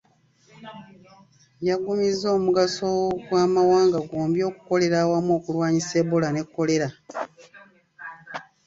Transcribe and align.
Yaggumiza 1.67 2.27
omugaso 2.37 2.87
gw'amawanga 3.27 3.99
gombi 4.09 4.39
okukolera 4.49 4.95
awamu 5.03 5.31
okulwanyisa 5.37 5.93
Ebola 6.03 6.27
ne 6.31 6.41
kolera. 6.53 6.87